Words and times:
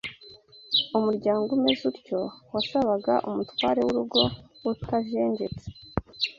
Umuryango 0.97 1.47
umeze 1.57 1.81
utyo 1.91 2.19
wasabaga 2.53 3.13
umutware 3.27 3.79
w’urugo 3.85 4.21
utajenjetse 4.71 5.65